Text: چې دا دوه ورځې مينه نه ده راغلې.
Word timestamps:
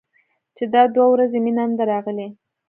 چې 0.55 0.63
دا 0.73 0.83
دوه 0.95 1.07
ورځې 1.13 1.39
مينه 1.45 1.63
نه 1.69 1.75
ده 1.79 1.83
راغلې. 1.91 2.27